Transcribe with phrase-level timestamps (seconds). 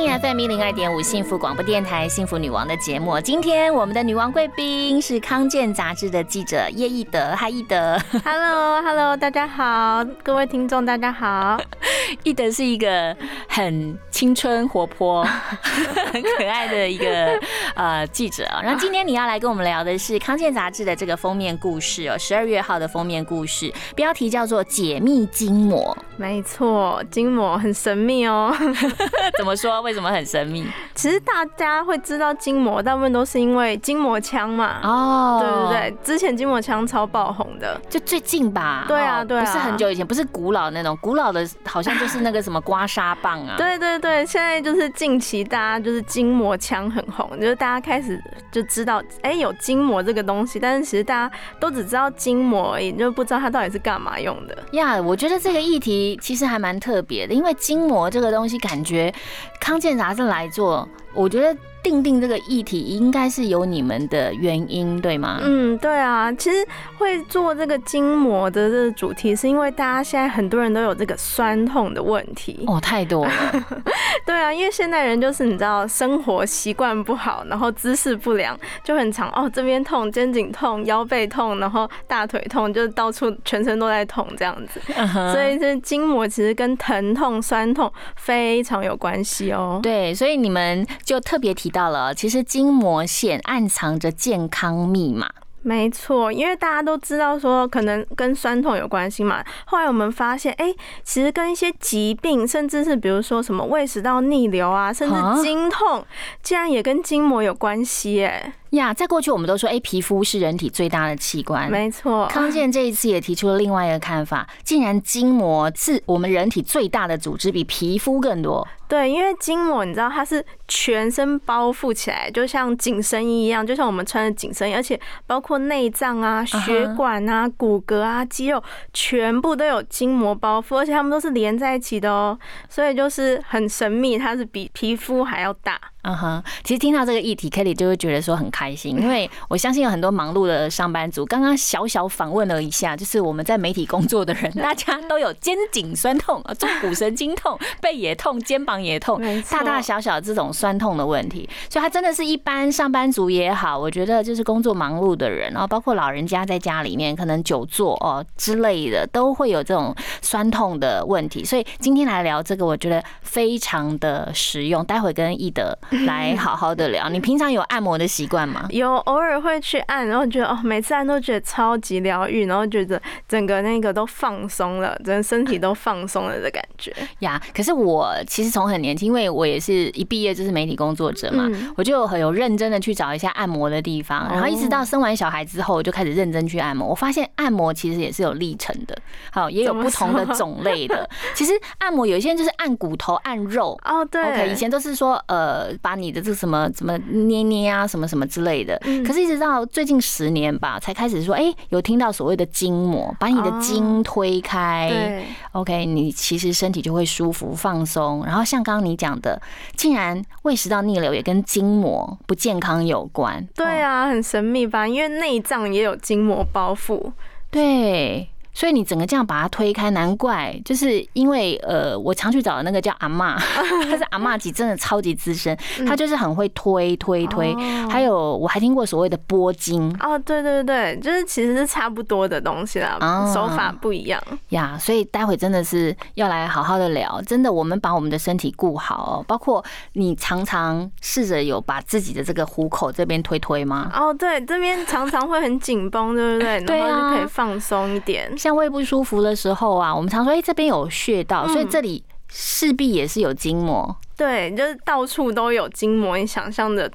[0.00, 3.20] 听 FM 一零二点五幸福广播电台幸福女王的节目。
[3.20, 7.36] 今天我们的女王贵宾是康健杂志的记者叶义德。
[7.36, 8.00] 哈，义德。
[8.24, 11.60] Hello，Hello，大家好，各位听众大家好。
[12.24, 13.16] 义德是一个
[13.48, 15.24] 很青春活泼、
[16.12, 17.38] 很可爱的一个
[17.74, 18.60] 呃记者啊。
[18.62, 25.96] 然后今天你要来跟我们聊的是康健杂志的这个封面故事哦，十二月号的封面故事，标题叫做《解密筋膜》。
[26.16, 28.54] 没错，筋膜很神秘哦。
[29.38, 29.80] 怎么说？
[29.82, 30.66] 为什么很神秘？
[30.94, 34.80] 其实大家会知道筋膜，大部分都是因为筋膜枪嘛。
[34.82, 38.84] 哦，对对对，之前筋膜枪超爆红的，就最近吧。
[38.86, 43.54] 对啊哦对啊不是很久以前，不是古老那种，古老的好像就是那个什么刮痧棒啊。
[43.56, 54.56] 对对对，现在就是近期大家就是筋膜枪很红，就是大家开始就知道，哎、有筋膜这个东西，但是其实大家都只知道筋膜而已，就不知道它到底是干嘛用的。
[54.72, 59.12] 呀我觉得这个议题其实还蛮特别的，因为筋膜这个东西，感觉
[59.60, 65.38] 康健杂志来做，我觉得定定这个议题应该是有你们的原因，对吗？
[65.42, 66.66] 嗯，对啊，其实
[66.98, 72.64] 会做这个筋膜的这个主题，是因为大家现在很多人都有这个酸痛的问题。
[72.66, 73.32] 哦，太多了，
[74.26, 84.80] 对啊，因为现代人就是你知道生活习惯不好，然后姿势不良，就很常哦这边痛、肩颈痛、腰背痛，然后大腿痛，就是到处全身都在痛这样子。
[85.32, 89.80] 所以这筋膜其实跟疼痛、酸痛非常有关系哦。
[89.82, 95.30] 对，所以你们就特别提到了，其实筋膜线暗藏着健康密码。
[95.62, 99.44] 没错，因为大家都知道说可能跟酸痛有关系嘛。
[99.66, 100.74] 后来我们发现，哎、
[101.04, 106.02] 其实跟一些疾病，甚至是比如说什么胃食道逆流啊，甚啊至经痛，
[106.42, 111.70] 竟然也跟筋膜有关系，哎，呀，在过去我们都说，哎、皮肤是人体最大的器官。
[111.70, 112.26] 没错。
[112.28, 118.66] 康健这一次也提出了另外一个看法，竟然筋膜是我们人体最大的组织，比皮肤更多。
[118.86, 128.60] 对，因为筋膜你知道它是全身包覆起来，就像紧身衣一样，就像我们穿的紧身衣，而且包括内脏啊、血管啊、骨骼啊、肌肉，
[128.92, 132.36] 全部都有筋膜包覆，而且它们都是连在一起的哦，
[132.68, 135.80] 所以就是很神秘，它是比皮肤还要大。
[136.02, 149.20] 嗯哼，其实听到这个议题，Kelly 就会觉得说很开心，因为我相信有很多忙碌的上班族，刚刚小小访问了一下，就是我们在媒体工作的人，大家都有肩颈酸痛、呃坐骨神经痛、背也痛、肩膀也痛
[149.50, 165.76] 大大小小这种酸痛的问题，所以它真的是一般上班族也好，我觉得就是工作忙碌的人，然后包括老人家在家里面可能久坐哦之类的，都会有这种酸痛的问题，所以今天来聊这个，我觉得非常的实用，待会跟易德
[166.06, 167.08] 来好好的聊。
[167.08, 168.66] 你平常有按摩的习惯吗？
[168.70, 176.94] 有偶尔会去按，然后觉得哦，每次按都觉得超级疗愈，然后觉得整个那个都放松了，整个身体都放松了的感觉。
[177.20, 186.86] 呀，可是我其实从很年轻，因为我也是一毕业就是媒体工作者嘛，嗯我就很有认真的去找一下按摩的地方，然后一直到生完小孩之后，我就开始认真去按摩。
[186.86, 188.96] 我发现按摩其实也是有历程的，
[189.32, 191.08] 好，也有不同的种类的。
[191.34, 193.78] 其实按摩有一些人就是按骨头、按肉。
[193.84, 198.80] 哦，对 OK，以前都是说呃，把你的这什么什么捏捏啊，什么什么之类的。
[198.84, 204.88] 嗯可是，一直到最近十年吧，才开始说，哎、有听到所谓的筋膜，把你的筋推开。
[204.90, 208.24] 对 OK，你其实身体就会舒服放松。
[208.24, 209.40] 然后像刚刚你讲的，
[209.74, 213.36] 竟然胃食道逆流也跟筋膜不健康有关。
[213.36, 214.86] 哦对啊，很神秘吧？
[214.86, 217.12] 因为内脏也有筋膜包覆。
[217.50, 218.28] 对。
[218.52, 227.54] 所以你整个这样把它推开，难怪就是因为呃，我常去找的那个叫阿妈， 她是阿妈级，真的超级资深，她就是很会推推推。
[227.88, 234.20] 还有我还听过所谓的拨筋哦，对对对，就是其实是差不多的东西啦，啊手法不一样。
[234.50, 237.20] 呀，所以待会真的是要来好好的聊。
[237.22, 243.90] 真的，我们把我们的身体顾好哦，包括你常常试着有把自己的这个虎口这边推推吗？
[243.94, 246.60] 哦，对，这边常常会很紧绷，对不对？
[246.64, 248.30] 对 啊然后就可以放松一点。
[248.40, 253.94] 像胃不舒服的时候啊，我们常说，哎、这边有穴道，所以这里势必也是有筋膜。
[254.16, 256.90] 对，就是到处都有筋膜，你想象的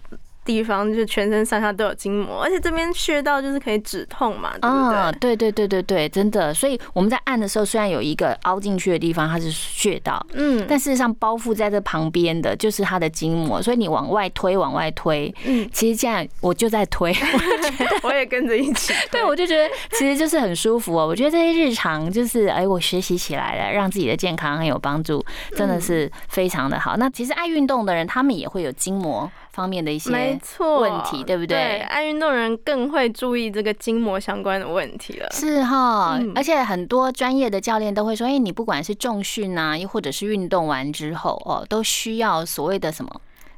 [0.45, 4.89] 地方，就是全身上下都有筋膜，而且这边穴道就是可以止痛嘛，对不
[5.19, 5.35] 对？
[5.35, 6.53] 对对对对对，真的。
[6.53, 17.11] 所以我们在按的时候，虽然有一个凹进去的地方，它是穴道，嗯，但事实上包覆在这旁边的就是它的筋膜，所以你往外推，往外推，嗯，其实这样我就在推，
[18.03, 21.07] 我也跟着一起，对我就觉得其实就是很舒服哦。
[21.07, 25.25] 我觉得这些日常就是哎，我学习起来了，让自己的健康很有帮助，
[25.55, 26.95] 真的是非常的好。
[26.97, 29.29] 那其实爱运动的人，他们也会有筋膜。
[29.55, 31.79] 方面的一些问题，对不对？
[31.79, 35.29] 爱运动人更会注意这个筋膜相关的问题了。
[35.31, 43.09] 是哈，而且很多专业的教练都会说：“哎，你不管是重训啊，又或者是运动完之后哦，都需要所谓的什么。”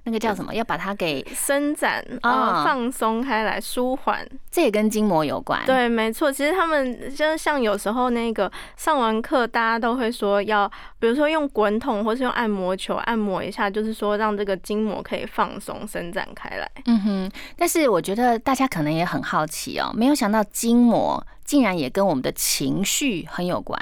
[0.08, 0.56] 那个叫什么？
[0.56, 4.26] 要把它给伸展啊，放松开来，舒缓。
[4.50, 5.62] 这也跟筋膜有关。
[5.66, 6.32] 对，没错。
[6.32, 10.66] 其实他们就是像有时候那个上完课，大家都会说要，
[10.98, 16.72] 比如说用滚筒或是用按摩球按摩一下，就是说让这个筋膜可以放松、伸展开来。
[16.86, 17.32] 嗯哼。
[17.58, 23.78] 但是我觉得大家可能也很好奇哦，没有想到筋膜竟然也跟我们的情绪很有关。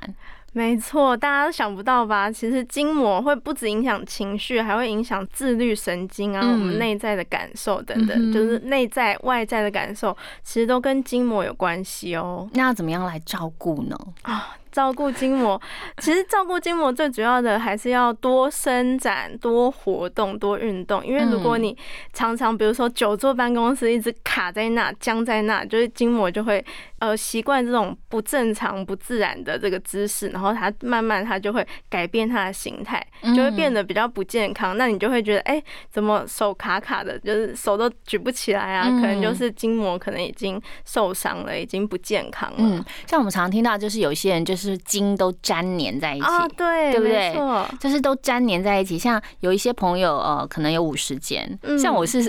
[0.55, 2.31] 没错，大家都想不到吧？
[2.31, 12.49] 其实筋膜会不止影响情绪，还会影响自律神经啊，我们内在的感受等等，就是内在外在的感受，其实都跟筋膜有关系哦。
[12.53, 13.97] 那要怎么样来照顾呢？
[14.21, 14.55] 啊。
[14.75, 15.59] 照顾筋膜，
[15.99, 21.05] 其实照顾筋膜最主要的还是要多伸展、多活动、多运动。
[21.05, 21.75] 因为如果你
[22.11, 26.63] 常常，比如说久坐办公室，一直卡在那、僵在那，就是筋膜就会
[26.99, 33.01] 呃习惯这种不正常、不自然的这个姿势，然后它慢慢它就会改变它的形态，
[33.33, 34.75] 就会变得比较不健康。
[34.77, 38.89] 那你就会觉得，哎，怎么手卡卡的，就是手都举不起来啊？
[38.99, 42.57] 可能就是筋膜可能已经受伤了，已经不健康了。
[42.59, 44.64] 嗯，像我们常常听到，就是有些人就是。
[44.65, 46.25] 就是筋都粘黏在一起，
[46.57, 47.35] 对，对不对？
[47.79, 48.97] 就是都粘黏在一起。
[48.97, 51.47] 像有一些朋友，呃，可能有五十肩，
[51.77, 52.19] 像我是，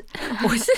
[0.44, 0.70] 我是，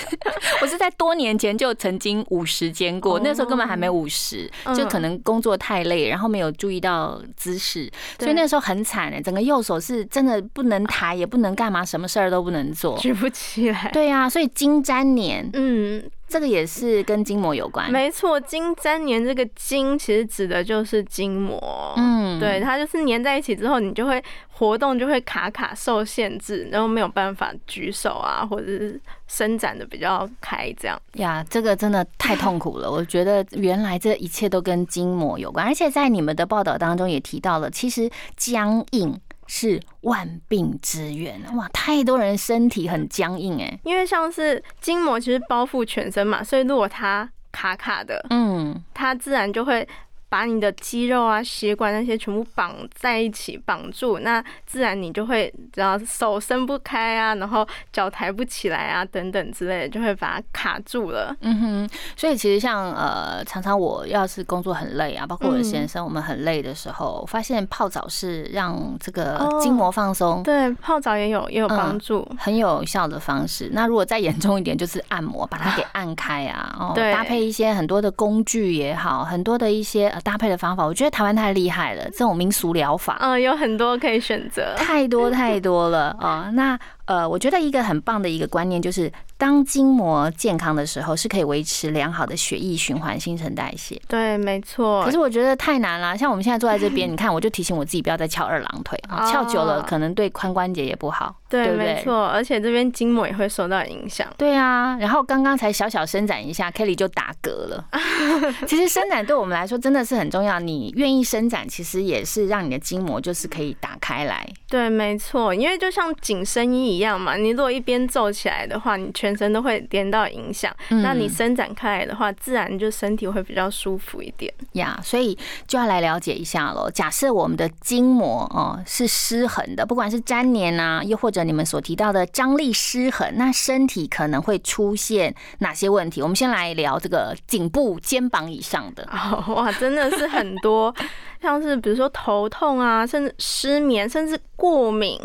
[0.61, 13.89] 我是在多年前就曾经五十肩过，那时候根本还没五十，就可能工作太累，然后没有注意到姿势，所以那时候很惨哎，整个右手是真的不能抬，也不能干嘛，什么事儿都不能做，举不起来。
[13.91, 16.09] 对呀，所以筋粘黏，嗯。
[16.29, 31.01] 这个也是跟筋膜有关，没错，筋粘黏这个筋其实指的就是筋膜，嗯，对，它就是粘在一起之后，你就会活动就会卡卡受限制，然后没有办法举手啊，或者是伸展的比较开这样。
[31.13, 39.19] 呀，这个真的太痛苦了，我觉得原来这一切都跟筋膜有关，而且在你们的报道当中也提到了，其实僵硬。
[39.49, 41.67] 是万病之源哇！
[41.73, 49.85] 太多人身体很僵硬哎，因为像是筋膜其实包覆全身嘛，所以如果它卡卡的，嗯，它自然就会。
[50.29, 61.35] 把你的肌肉啊、血管那些全部绑在一起，绑住，那自然你就会，只要手伸不开啊，然后脚抬不起来啊，等等之类的，就会把它卡住了。
[61.41, 70.43] 嗯哼，所以其实像呃，常常我要是工作很累啊，包括我的先生，我们很累的时候，发现泡澡是让这个筋膜放松。
[70.43, 73.71] 对，泡澡也有也有帮助，很有效的方式。
[73.73, 80.07] 那如果再严重一点，就是按摩，把它给按开啊，哦， 搭配一些很多的工具也好，很多的一些。
[80.21, 86.49] 搭配的方法，我觉得台湾太厉害了，这种民俗疗法，嗯，有很多可以选择，太多太多了啊。
[86.55, 89.11] 那呃，我觉得一个很棒的一个观念就是。
[89.39, 93.97] 当筋膜健康的时候，是可以维持良好的血液循环、新陈代谢。
[94.05, 95.01] 对，没错。
[95.05, 96.17] 可是我觉得太难了。
[96.17, 101.33] 像我们现在坐在这边，你看，我就提醒我自己不要再翘二郎腿啊，翘久了可能对髋关节也不好。
[101.49, 102.27] 对，没错。
[102.27, 104.27] 而且这边筋膜也会受到影响。
[104.37, 104.97] 对啊。
[104.99, 107.85] 然后刚刚才小小伸展一下，Kelly 就打嗝了。
[108.67, 110.59] 其实伸展对我们来说真的是很重要。
[110.59, 114.47] 你愿意伸展，其实也是让你的筋膜就是可以打开来。
[114.67, 115.53] 对，没错。
[115.53, 120.71] 因为就像紧身衣一样嘛，你如果一边皱起来的话，你全身都会连到影响。
[120.89, 124.99] 那你伸展开来的话，自然就身体会比较舒服一点呀。
[125.03, 126.89] 所以就要来了解一下喽。
[126.91, 136.21] 假设我们的筋膜哦是失衡的，不管是粘连啊，又或者你们所提到的张力失衡，那身体可能会出现哪些问题？
[136.21, 139.07] 我们先来聊这个颈部、肩膀以上的。
[139.53, 140.93] 哇，真的是很多。
[141.41, 145.17] 像是比如说头痛啊，甚至失眠，甚至过敏。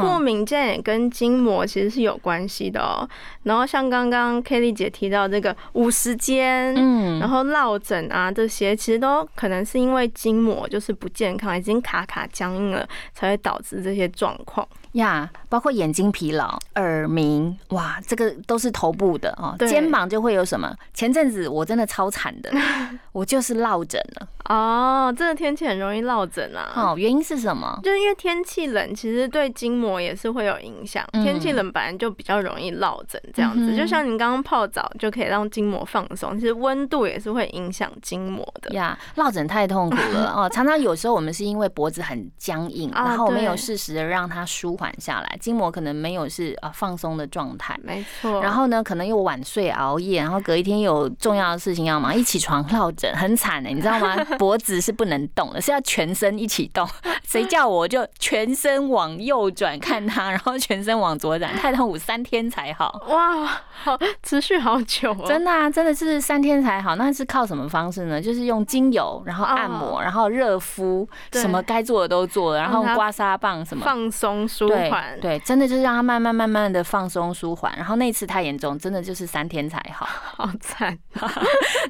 [0.00, 3.08] 过敏这也跟筋膜其实是有关系的哦。
[3.42, 14.66] 然后像刚刚 Kelly 姐提到这个五十肩，嗯，然后落枕啊这些，其实都可能是因为筋膜就是不健康，已经卡卡僵硬了，才会导致这些状况。
[14.92, 19.54] 呀，包括眼睛疲劳、耳鸣，哇，这个都是头部的哦。
[19.66, 20.74] 肩膀就会有什么？
[20.94, 22.50] 前阵子我真的超惨的，
[23.12, 24.26] 我就是落枕了。
[24.48, 26.72] 哦，这个天天气很容易落枕啊。
[26.74, 27.78] 哦，原因是什么？
[27.84, 31.04] 就是因为天气冷，其实对筋膜也是会有影响。
[31.12, 33.70] 嗯天气冷本来就比较容易落枕，这样子。
[33.72, 38.74] 嗯就像你刚刚泡澡就可以让筋膜放松，其实温度也是会影响筋膜的。
[38.74, 40.48] 呀，落枕太痛苦了 哦。
[40.48, 47.78] 常常有时候我们是因为脖子很僵硬，啊然后没有适时的让它舒缓下来，筋膜可能没有是呃放松的状态。
[47.84, 48.42] 没错。
[48.42, 54.16] 然后呢，可能又晚睡熬夜，然后隔一天有重要的事情要忙，一起床落枕，很惨的，你知道吗？
[54.38, 56.88] 脖子是不能动的，是要全身一起动。
[57.26, 63.02] 谁叫我就全身往右转看他，然后全身往左转，太痛苦，三天才好。
[63.08, 65.24] 哇，好持续好久哦。
[65.26, 66.96] 真的啊，真的是三天才好。
[66.96, 68.20] 那是靠什么方式呢？
[68.20, 73.84] 就是用精油，然后按摩，然后热敷，什么该做的都做了，然后刮痧棒什么。
[73.84, 75.18] 放松舒缓。
[75.20, 77.72] 对，真的就是让他慢慢慢慢的放松舒缓。
[77.76, 80.06] 然后那次太严重，真的就是三天才好。
[80.06, 80.96] 好惨。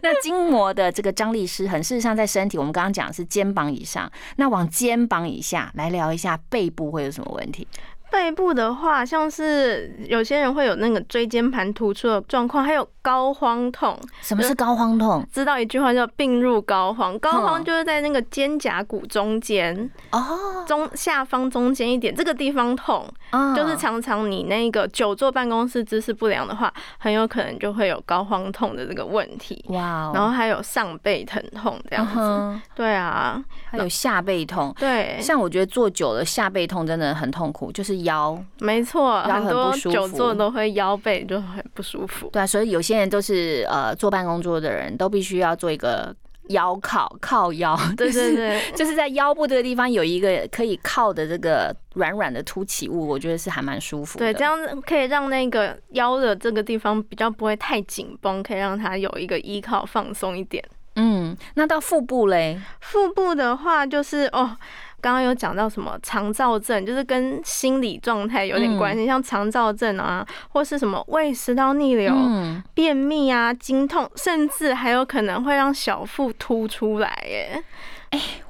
[0.02, 7.66] 那筋膜的这个张力失衡，事实上在身体，我们刚刚讲的是肩膀以上，那往肩膀以下来聊一下背部会有什么问题？
[8.10, 13.96] 背部的话，像是有些人会有那个椎间盘突出的状况，还有膏肓痛。
[14.20, 15.24] 什么是膏肓痛？
[15.32, 29.64] 知道一句话叫“病入膏肓”，膏肓就是在那个肩胛骨中间哦，中下方中间一点，这个地方痛，啊就是常常你那个久坐办公室姿势不良的话，很有可能就会有膏肓痛的这个问题。
[29.68, 34.74] 哇哦，然后还有上背疼痛这样子，嗯对啊，还有下背痛。
[34.80, 38.36] 对，像我觉得坐久了下背痛真的很痛苦，就是腰。
[38.58, 42.28] 没错，很很多久坐都会腰背就很不舒服。
[42.32, 46.14] 对啊，所以有些人都是呃坐办公桌的人都必须要做一个
[46.48, 54.24] 腰靠靠腰， 对对对，就是在腰部这个地方有一个可以靠的这个软软的凸起物，我觉得是还蛮舒服的。
[54.26, 60.62] 对，这样可以让那个腰的这个地方比较不会太紧绷，可以让它有一个依靠放松一点。
[60.98, 64.56] 嗯，那到腹部嘞，腹部的话，就是哦，
[65.00, 77.62] 刚刚有讲到什么肠燥症，就是跟心理状态有点关系，像肠燥症啊，或是什么胃食道逆流、嗯，便秘啊、经痛，甚至还有可能会让小腹凸出来耶。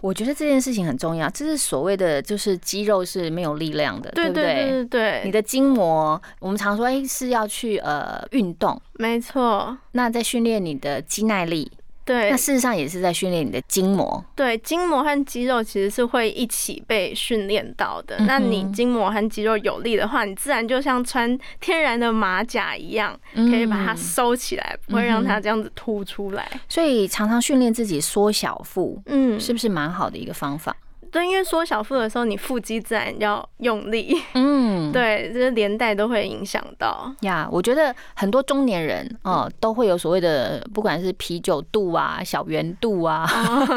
[0.00, 4.32] 我觉得这件事情很重要，这是所谓的就是肌肉是没有力量的，不对？
[4.32, 11.72] 对对对对，你的筋膜，我们常说，哎、是要去呃运动，没错，那在训练你的肌耐力，
[12.06, 14.24] 对那事实上也是在训练你的筋膜。
[14.34, 18.16] 对，筋膜和肌肉其实是会一起被训练到的。
[18.20, 26.48] 那你筋膜和肌肉有力的话，你自然就像穿天然的马甲一样，可以把它嗯收起来，不会让它这样子凸出来。
[26.68, 30.76] 所以常常训练自己缩小腹，嗯，是不是蛮好的一个方法？
[31.16, 37.10] 对，因为缩小腹的时候，你腹肌自然要用力，嗯， 对，这连带都会影响到。
[37.20, 43.26] 呀，我觉得很多中年人哦都会有所谓的，不管是啤酒肚啊、小圆肚啊、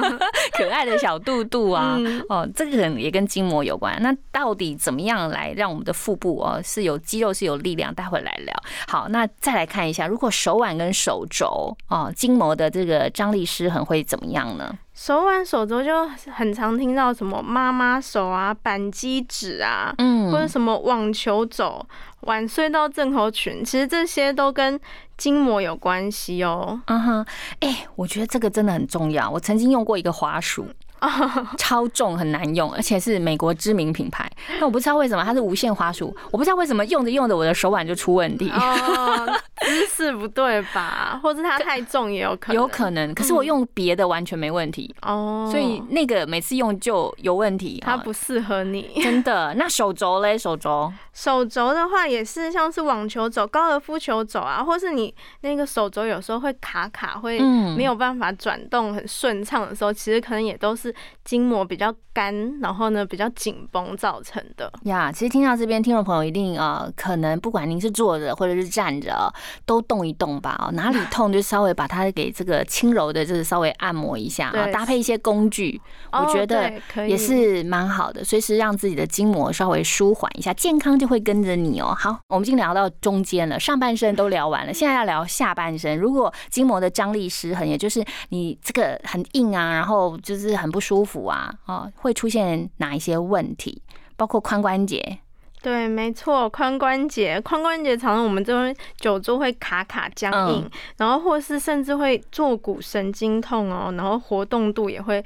[0.51, 3.97] 可爱的小肚肚啊，嗯哦，这个可能也跟筋膜有关。
[4.01, 7.95] 那到底怎么样来让我们的腹部哦是有肌肉是有力量？
[7.95, 8.53] 待会来聊。
[8.87, 14.77] 好，那再来看一下，如果手腕跟手肘哦筋膜的这个张力失衡会怎么样呢？
[15.01, 21.81] 手腕、手肘就很常听到什么妈妈手啊、扳机指啊，嗯或者什么网球肘、
[22.23, 24.77] 晚睡到症候群，其实这些都跟
[25.15, 26.81] 筋膜有关系哦。
[26.87, 27.25] 嗯哼，
[27.61, 29.29] 哎、我觉得这个真的很重要。
[29.29, 30.67] 我曾经用过一个滑鼠，
[31.57, 34.29] 超重很难用，而且是美国知名品牌。
[34.59, 38.49] 那我不知道为什么它是无线滑鼠，我不知道为什么用着用着我的手腕就出问题。
[38.49, 41.19] 哦， 姿势不对吧？
[41.21, 42.61] 或是它太重也有可能。
[42.61, 47.79] 有可能，可是我用别的完全没问题，哦，所以那个每次用就有问题。
[47.81, 48.91] 哦它不适合你。
[49.01, 49.53] 真的。
[49.55, 50.37] 那手肘嘞？
[50.37, 60.93] 手肘 手肘的话也是像是网球肘、高尔夫球肘啊，或是你那个手肘有时候会卡卡，会嗯没有办法转动很顺畅的时候，其实可能也都是
[61.25, 64.71] 筋膜比较干，然后呢比较紧绷造成的。
[64.83, 69.27] 呀，其实听到这边，听众朋友一定呃，可能不管您是坐着或者是站着哦，
[69.65, 70.55] 都动一动吧。
[70.59, 75.79] 哦， 哪里痛就稍微把它给这个轻柔的，就是稍微按摩一下啊，搭配一些工具，
[76.11, 81.95] 我觉哦得也是蛮好的，随时让自己的筋膜稍微舒缓一下，健康就会跟着你哦。
[81.97, 85.97] 好，我们已经聊到中间了，上半身都聊完了，现在要聊下半身。
[85.97, 93.81] 如果筋膜的张力失衡，也就是你这个很硬啊，然后就是很不舒服啊，哦，会出现哪一些问题？
[94.15, 95.19] 包括髋关节。
[95.61, 105.23] 对，没错，髋关节，髋关节常常我们这边久坐会卡卡僵硬，嗯然后或是甚至会坐骨神经痛哦，然后活动度也会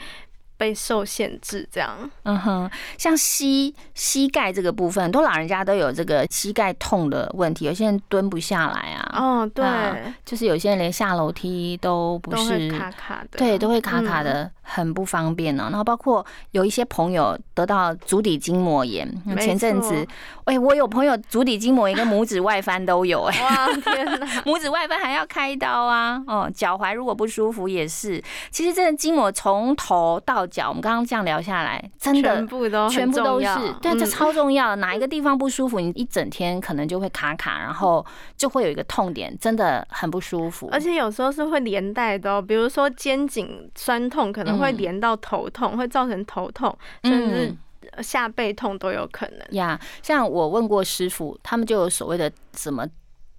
[0.58, 2.10] 被受限制，这样。
[2.24, 14.52] 嗯哼，像膝膝盖这个部分，很多老人家都有这个膝盖痛的问题，有些人蹲不下来啊，哦，对，啊就是有些人连下楼梯都不都会是，卡卡的，对，都会卡卡嗯的。
[14.64, 15.68] 很不方便呢。
[15.70, 19.08] 然后包括有一些朋友得到足底筋膜炎，
[19.40, 20.06] 前阵子，
[20.46, 26.22] 哎，我有朋友足底筋膜炎跟拇指外翻都有，哎，哇天哪，拇指外翻还要开刀啊！
[26.26, 28.22] 哦，脚踝如果不舒服也是。
[28.50, 34.76] 其实这个筋膜从头到脚，我们刚刚这样聊下来，真的全部都全部都是，对，这嗯超重要。
[34.78, 38.06] 哪一个地方不舒服，你一整天可能就会卡卡，然后
[38.38, 40.70] 就会有一个痛点，真的很不舒服。
[40.72, 47.48] 而且有时候是会连带的哦，比如说肩颈酸痛，可能会嗯连到头痛，会造成头痛，甚至
[47.92, 49.40] 嗯下背痛都有可能。
[49.52, 52.88] 呀，像我问过师傅，他们就有所谓的什么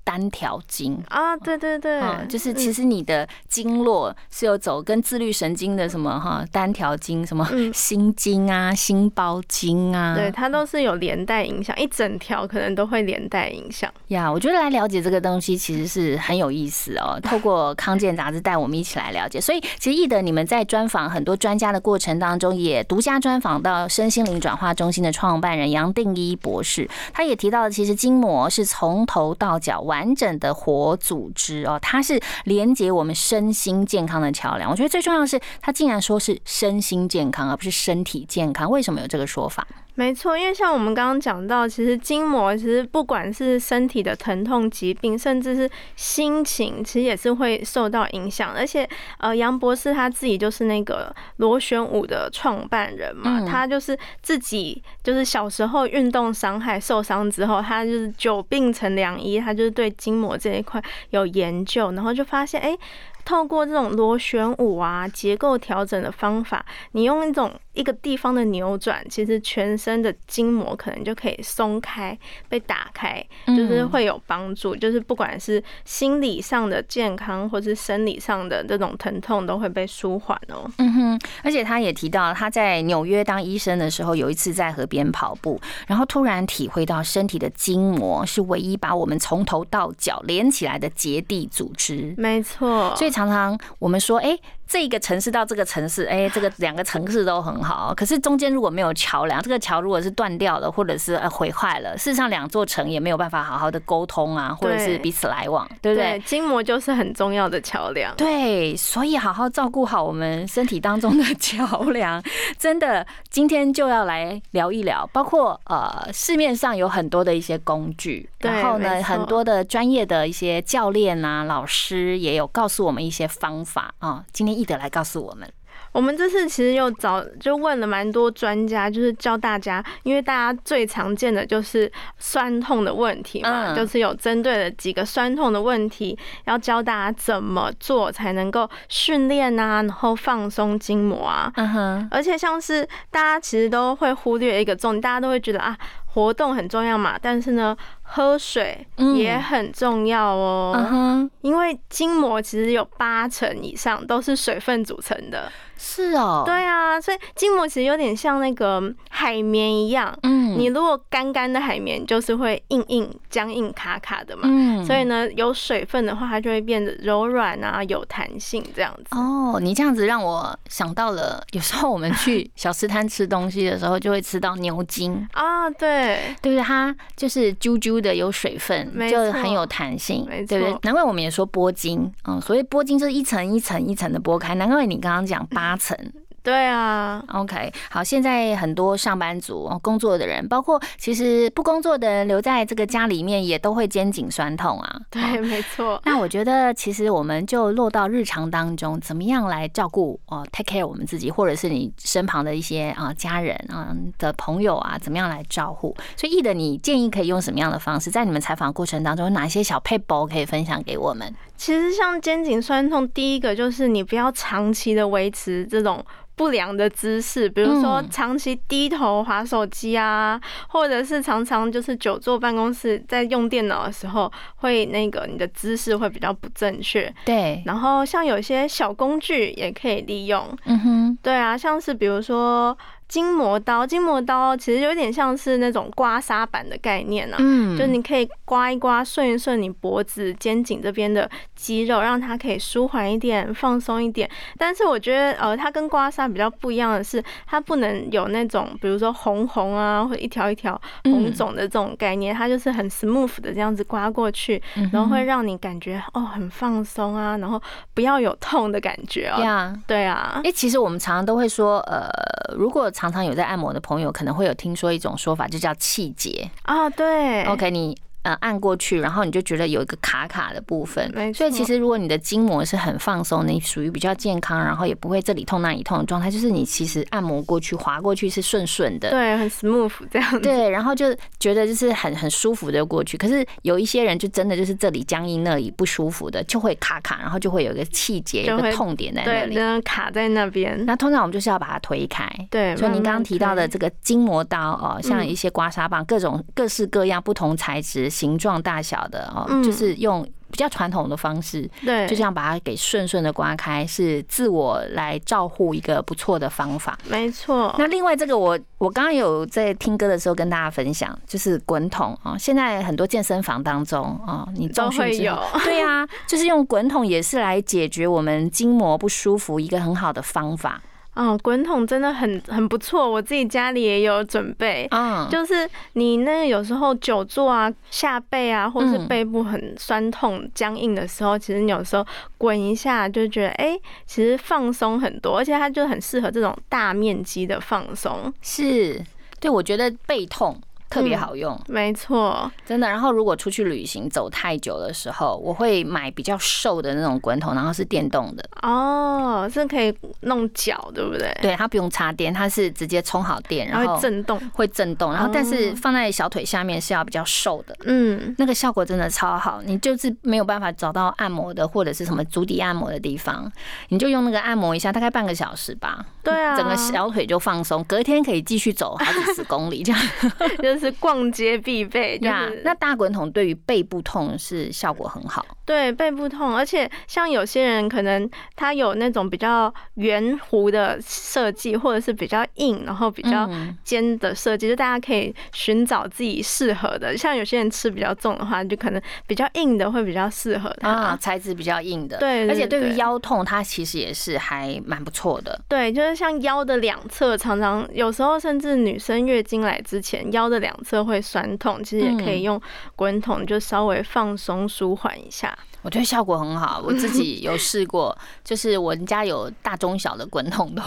[0.04, 1.02] 单条经。
[1.08, 13.90] 啊，对对对，嗯，就是嗯其实你的经络是有走跟自律神经的什么哈单条经，什么嗯心经啊、心包经啊，对它都是有连带影响，一整条可能都会连带影响。
[14.08, 17.18] 呀我觉得来了解这个东西其实是很有意思哦。
[17.24, 34.68] 透过康健杂志带我们一起来了解，所以其实易德你们在专访很多专家的过程当中，也独家专访到身心灵转化中心的创办人杨定一博士，他也提到了，其实筋膜是从头到脚完整的活组织哦，它是连接我们身心健康的桥梁。
[34.68, 38.68] 我觉得最重要的是，它竟然说是身心健康，而不是身体健康。
[38.68, 39.64] 为什么有这个说法？
[39.96, 48.52] 没错，因为像我们刚刚讲到，其实筋膜其实不管是身体的疼痛疾病，甚至是心情，其实也是会受到影响。
[48.52, 62.76] 而且，呃，杨博士他自己就是那个螺旋舞的创办人嘛，嗯他就是自己就是小时候运动伤害受伤之后，他就是久病成良医，他就是对筋膜这一块有研究，然后就发现，哎、
[63.24, 72.16] 透过这种螺旋舞啊结构调整的方法，你用一种一个地方的扭转，其实全身的筋膜可能就可以松开、
[72.48, 74.74] 被打开，就是会有帮助。
[74.74, 80.70] 就是不管是心理上的健康，或是生理上的这种疼痛，都会被舒缓哦。
[80.78, 92.14] 嗯哼，而且他也提到他在纽约当医生的时候，有一次在河边跑步，然后突然体会到身体的筋膜是唯一把我们从头到脚连起来的结缔组织。
[92.16, 106.18] 没错，所以常常我们说，哎、这个城市到这个城市，哎、这个两个城市都很好，可是中间如果没有桥梁，这个桥如果是断掉了，或者是呃毁坏了，事实上两座城也没有办法好好的沟通啊，或者是彼此来往，对不对？
[106.18, 108.14] 对筋膜就是很重要的桥梁。
[108.16, 112.22] 对，所以好好照顾好我们身体当中的桥梁，
[112.58, 124.24] 真的，今天就要来聊一聊，包括呃市面上有很多的一些工具，然后呢很多的专业的一些教练啊、老师也有告诉我们一些方法啊。
[124.32, 125.50] 今天易德来告诉我们，
[125.92, 133.74] 我们这次其实又找就问了蛮多专家，就是教大家，因为大家最常见的就是酸痛的问题嘛，嗯。
[133.74, 141.52] 就是有针对了几个酸痛的问题，要教大家怎么做才能够训练啊，然后放松筋膜啊。
[141.56, 147.76] 嗯哼，而且像是大家其实都会忽略一个重点，大家都会觉得啊，活动很重要嘛，但是呢，
[148.14, 151.28] 喝水嗯也很重要哦。
[151.40, 160.16] 因为筋膜其实有八成以上都是水分组成的，是哦，，对啊，所以筋膜其实有点像那个海绵一样。
[160.22, 164.42] 嗯你如果干干的海绵，就是会硬硬、僵硬、卡卡的嘛。
[164.44, 169.18] 嗯所以呢，有水分的话，它就会变得柔软啊，有弹性这样子。
[169.18, 175.26] 哦，你这样子让我想到了，有时候我们去小吃摊吃东西的时候，就会吃到牛筋。
[175.34, 176.62] 啊，对，对不对？
[176.62, 180.78] 它就是啾啾的，有水分，就很有弹性，对不对？
[180.82, 184.54] 难怪我们也说拨筋，嗯，所以拨筋就是一层一层一层的拨开。
[184.54, 185.96] 难怪你刚刚讲八层
[186.44, 187.72] 对啊，，OK。
[187.90, 195.00] 好，现在很多上班族、哦工作的人，包括其实不工作的人，留在这个家里面也都会肩颈酸痛啊。
[195.08, 195.98] 对，哦没错。
[196.04, 205.96] 那我觉得，其实我们就落到日常当中，怎么样来照顾哦，take care 我们自己，或者是你身旁的一些啊家人啊的朋友啊，怎么样来照顾？
[206.14, 208.10] 所以，易的，你建议可以用什么样的方式？
[208.10, 211.34] 在你们采访过程当中，有哪些小配包可以分享给我们？
[211.56, 216.04] 其实像肩颈酸痛，第一个就是你不要长期的维持这种。
[216.36, 227.08] 不良的姿势，比如说嗯长期低头划手机啊，或者是常常就是久坐办公室，在用电脑的时候，会那个你的姿势会比较不正确。
[227.24, 232.76] 对，然后像有些小工具也可以利用，嗯哼，对啊，像是比如说
[233.08, 244.28] 筋膜刀，筋膜刀其实有点像是那种刮痧板的概念呢、嗯就你可以刮一刮、顺一顺你脖子、肩颈这边的肌肉，让它可以舒缓一点、放松一点。
[244.56, 254.62] 但是我觉得，呃，它跟刮痧比较不一样的是，它不能有那种比如说红红啊，或一条一条红肿的这种概念，它就是很 smooth 的这样子刮过去，
[254.92, 257.60] 然后会让你感觉哦很放松啊，然后
[257.92, 259.42] 不要有痛的感觉哦。
[259.42, 259.76] 呀。
[259.86, 262.08] 对啊，哎、其实我们常常都会说，呃，
[262.56, 266.50] 如果常常有在按摩的朋友，可能会有听说一种说法，就叫气结。
[266.62, 279.10] 啊对 OK，你呃按过去，然后你就觉得有一个卡卡的部分没，错所以其实如果你的筋膜是很放松，你属于比较健康，然后也不会这里痛那里痛的状态，就是你其实按摩过去、滑过去是顺顺的。
[279.10, 280.40] 对，很 smooth 这样子。
[280.40, 283.16] 对，然后就觉得就是很很舒服的过去。
[283.16, 289.82] 可是有一些人就真的就是这里僵硬，那里不舒服的，就会卡卡，然后就会有一个气节，有个痛点在那对，里。
[289.82, 290.84] 卡在那边。
[290.86, 292.26] 那通常我们就是要把它推开。
[292.50, 306.96] 对，所以您刚刚提到的这个筋膜刀哦，像嗯一些刮痧棒，各种各式各样、不同材质、形状、大小的哦，嗯就是用比较传统的方式，对，就这样把它给顺顺的刮开，是自我来照护一个不错的方法。
[307.08, 307.74] 没错。
[307.76, 320.80] 那另外这个我我刚刚有在听歌的时候跟大家分享，就是滚筒啊，现在很多健身房当中啊，你都会有对啊，就是用滚筒也是来解决我们筋膜不舒服一个很好的方法。
[321.14, 324.86] 嗯，滚筒真的很很不错，我自己家里也有准备。
[324.90, 332.04] 嗯，就是你那个有时候久坐啊、下背啊，或是嗯背部很酸痛、僵硬的时候，其实你有时候
[332.36, 338.32] 滚一下就觉得，哎、其实放松很多，而且它就很适合这种大面积的放松。
[338.42, 339.00] 是，
[339.40, 340.60] 对我觉得背痛
[340.94, 342.88] 特别好用，没错，真的。
[342.88, 351.36] 然后如果出去旅行走太久的时候，我会买比较瘦的那种滚筒，然后是电动的，哦，这可以弄脚，对不对？
[351.42, 354.40] 对，它不用插电，它是直接充好电，然然后后震动。
[354.52, 357.74] 会震动，然后但是哦放在小腿下面是要比较瘦的。
[357.84, 363.50] 嗯，那个效果真的超好，你就是没有办法找到按摩的或者是什么足底按摩的地方，
[363.88, 370.00] 你就用那个按摩一下，大概半个小时吧，对啊，整个小腿就放松，隔天可以继续走好几十公里这样。
[370.62, 375.44] 就是逛街必备，就呀是，那大滚筒对于背部痛是效果很好。
[375.64, 387.16] 对背部痛，而且像有些人可能他有那种比较圆弧的设计，或者是比较硬，然后比较嗯尖的设计，就大家可以寻找自己适合的。
[387.16, 390.90] 像有些人吃比较重的话，就可能比较硬的会比较适合他。
[390.90, 395.60] 啊，材质比较硬的，对对而且对于腰痛，它其实也是还蛮不错的。
[395.68, 402.62] 对，就是像腰的两侧，常常有时候甚至女生月经来之前，腰的两侧会酸痛，其实也可以嗯用
[402.96, 405.56] 滚筒就稍微放松舒缓一下。
[405.84, 410.82] 我觉得效果很好，我自己有试过， 就是我们家有大中小的滚筒的，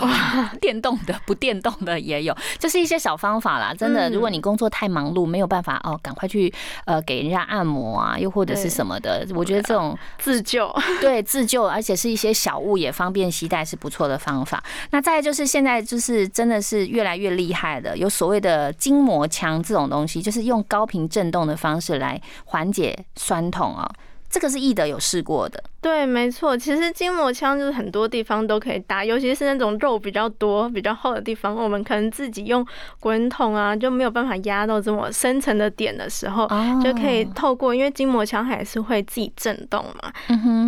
[0.59, 3.71] 电动的、不电动的也有，就是一些小方法啦。
[3.73, 6.51] 真的，嗯如果你工作太忙碌，没有办法哦，赶快去
[6.85, 14.63] 呃给人家按摩啊，又或者是什么的，我觉得这种自救，对自救，而且是一些小物也方便携带，是不错的方法。
[14.89, 23.87] 那再就是现在就是真的是越来越厉害的，有所谓的筋膜枪这种东西，就是用高频震动的方式来缓解酸痛哦。
[24.37, 26.57] 这个是易德有试过的，对，没错。
[26.57, 32.65] 其实筋膜枪就是很多地方都可以打，尤其是那种肉比较多、比较厚的地方，我们可能自己用
[32.99, 40.11] 滚筒啊，就没有办法压到这么深层的点的时候，哦就可以透过，因为筋膜枪还是会自己震动嘛，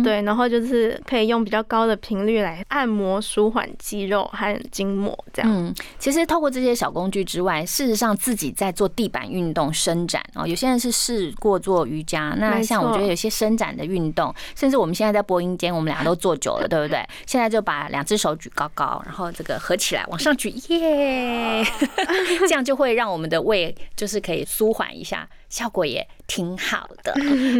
[0.02, 5.52] 对，然后就是可以用比较高的频率来按摩、舒缓肌肉和筋膜，这样。
[5.54, 10.46] 嗯，其实透过这些小工具之外，事实上自己在做地板运动伸展哦。
[10.46, 17.04] 有些人是试过做瑜伽，那像我觉得有些伸展的运动，甚至我们现在在播音间，我们俩都坐久了，对不对？
[17.26, 21.64] 现在就把两只手举高高，然后这个合起来往上举，耶，
[22.46, 27.14] 这样就会让我们的胃就是可以舒缓一下，效果也挺好的。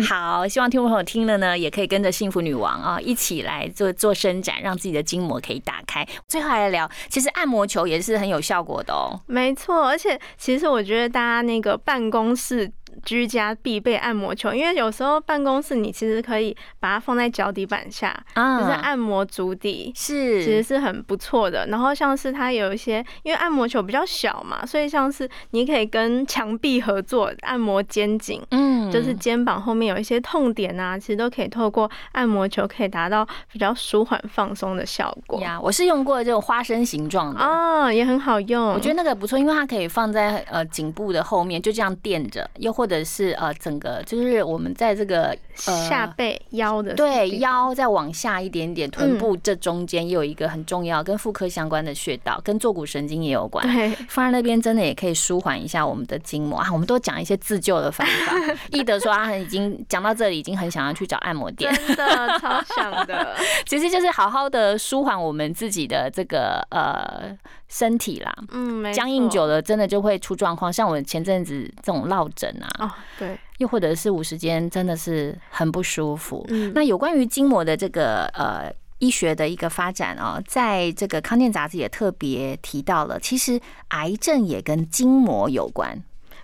[0.08, 6.06] 好，希望听众朋友听了呢，也可以跟着幸福女王啊一起来做做伸展，让自己的筋膜可以打开。
[6.28, 9.20] 最后来聊，其实按摩球也是很有效果的哦。
[9.26, 12.70] 没错，而且其实我觉得大家那个办公室。
[13.04, 21.66] 居家必备按摩球，因为有时候办公室你其实可以把它放在脚底板下，啊就是按摩足底，是，其实是很不错的。
[21.66, 28.40] 然后像是它有一些，因为按摩球比较小嘛，所以像是你可以跟墙壁合作按摩肩颈。
[28.50, 35.40] 嗯就是肩膀后面有一些痛点啊，其实都可以透过按摩球可以达到比较舒缓放松的效果。
[35.40, 38.68] 呀，我是用过这种花生形状的哦，也很好用。
[38.70, 53.66] 我觉得那个不错，因为它可以放在呃颈部的后面，就这样垫着，又或者是呃整个就是我们在这个下背腰的对腰再往下一点点，臀部这中间也有一个很重要跟妇科相关的穴道，跟坐骨神经也有关。
[53.66, 56.68] 对，放在那边真的也可以舒缓一下我们的筋膜 啊。
[56.72, 58.34] 我们都讲一些自救的方法。
[58.72, 63.36] 易德说他已经讲到这里，已经很想要去找按摩店，真的超想的。
[63.66, 67.36] 其实就是好好的舒缓我们自己的这个呃
[67.70, 68.30] 身体啦。
[68.50, 76.44] 嗯，僵硬久了真的就会出状况，像我前阵子这种落枕啊，哦，对，又或者是五十肩，真的是很不舒服。
[76.50, 78.70] 嗯，那有关于筋膜的这个呃。
[79.00, 85.98] 医学的一个发展哦，在这个康健杂志也特别提到了，其实癌症也跟筋膜有关。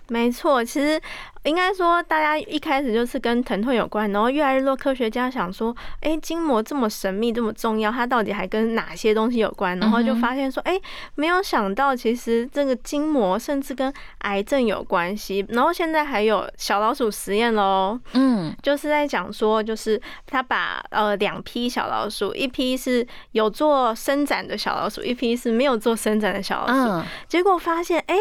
[0.09, 0.99] 没错，其实。
[1.43, 9.79] 应该说，大家一开始就是跟疼痛有关，然后越来越多科学家想说，哎，筋膜这么神秘、这么重要，它到底还跟哪些东西有关？
[9.79, 10.77] 然后就发现说，哎，
[11.15, 13.93] 没有想到，其实这个筋膜甚至跟
[14.23, 15.45] 癌症有关系。
[15.47, 28.17] 然后现在还有小老鼠实验喽，嗯，就是在讲说，就是他把呃两批小老鼠，一批是有做伸展的小老鼠，一批是没有做伸展的小老鼠，结果发现，哎。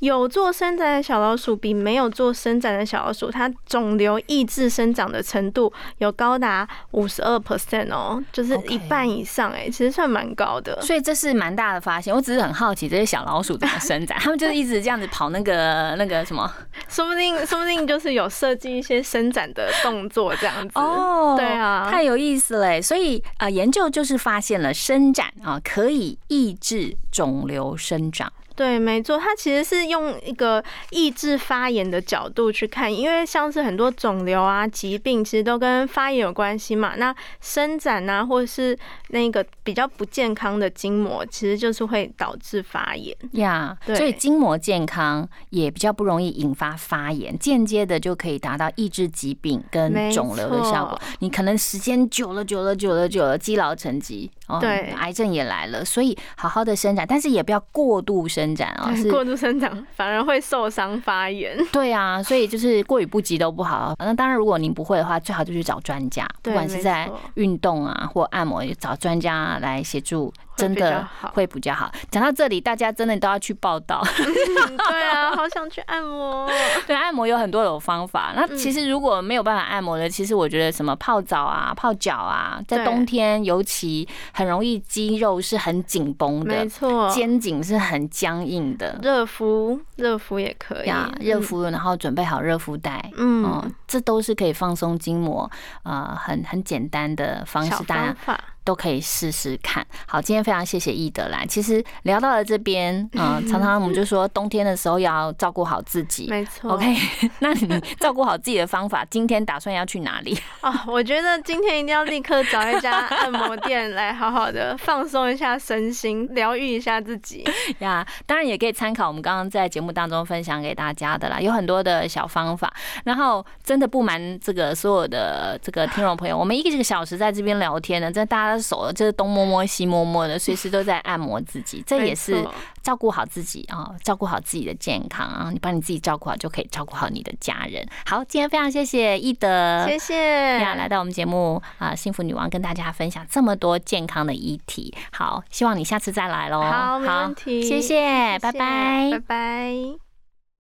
[0.00, 10.80] 有做伸展的小老鼠比没有做伸展的小老鼠，它肿瘤抑制生长的程度有高达五十二 percent 哦，就是一半以上哎，其实算蛮高的。
[10.82, 12.14] 所以这是蛮大的发现。
[12.14, 16.50] 我只是很好奇这些小老鼠怎么伸展， 他们就是一直这样子跑那个 那个什么，
[16.88, 21.34] 说不定说不定就是有设计一些伸展的动作这样子哦。
[21.36, 22.80] 对啊，太有意思嘞。
[22.80, 28.32] 所以啊，研究就是发现了伸展啊可以抑制肿瘤生长。
[28.60, 36.94] 对，没错，它其实是用一个抑制发炎的角度去看，因为像是很多肿瘤啊、疾病，其实都跟发炎有关系嘛。
[36.96, 43.74] 那伸展啊，或者是那个比较不健康的筋膜，其实就是会导致发炎呀。
[43.86, 51.00] 所以筋膜健康也比较不容易引发发炎，间接的就可以达到抑制疾病跟肿瘤的效果。
[51.20, 54.30] 你可能时间久了、久了、久了、久了，积劳成疾。
[54.48, 58.94] 哦对，癌症也来了，所以好好的伸展，但是也不要过度伸展哦。
[58.94, 61.56] 是过度生长反而会受伤发炎。
[61.72, 63.94] 对啊，所以就是过与不及都不好。
[64.00, 70.32] 那当然，如果您不会的话，最好就去找专家，不管是在运动啊或按摩，找专家来协助。
[70.56, 71.90] 真的会比较好。
[72.10, 74.02] 讲到这里，大家真的都要去报道。
[74.12, 76.46] 对啊，好想去按摩。
[76.86, 78.34] 对，按摩有很多种方法。
[78.36, 88.98] 那其实如果没有办法按摩的，其实我觉得什么泡澡啊、泡脚啊，在冬天尤其很容易肌肉是很紧绷的，没错，肩颈是很僵硬的。
[89.02, 91.10] 热敷，热敷也可以呀。
[91.20, 93.10] 热敷，然后准备好热敷袋。
[93.16, 95.50] 嗯，这都是可以放松筋膜，
[95.82, 97.70] 呃，很很简单的方式。
[97.84, 98.16] 大家
[98.64, 99.84] 都可以试试看。
[100.06, 101.46] 好，今天非常谢谢易德兰。
[101.46, 106.26] 其实聊到了这边，嗯， 常常我们就说冬天的时候要照顾好自己。
[106.28, 106.74] 没错。
[106.74, 106.94] OK，
[107.40, 110.38] 那你照顾好自己的方法，今天打算要去哪里？
[110.60, 117.44] 啊， 我觉得今天一定要立刻找一家按摩店来好好的放松一下身心，疗愈一下自己。
[117.78, 122.72] 呀，当然也可以参考我们刚刚在节目当中分享给大家的啦，有很多的小方法。
[123.04, 128.49] 然后真的不瞒这个所有的这个听众朋友，我们一个小时在这边聊天呢，真的大家。
[128.58, 132.42] 手就是东摸摸西摸摸的，随时都在按摩自己，这也是
[132.82, 135.50] 照顾好自己啊，照顾好自己的健康啊。
[135.52, 137.86] 你把你自己照顾好，就可以照顾好你的家人。
[138.06, 144.94] 好，今天非常谢谢易德，谢谢呀，来到我们节目啊，幸福女王跟大家分享这么多健康的议题。
[145.12, 146.62] 好，希望你下次再来喽。
[146.62, 150.09] 好，没问题，谢谢，拜拜，拜拜。